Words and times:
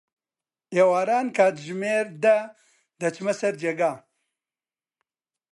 ئێواران، 0.75 1.27
کاتژمێر 1.37 2.07
دە 2.23 2.37
دەچمە 3.01 3.33
سەر 3.39 3.53
جێگا. 3.61 3.93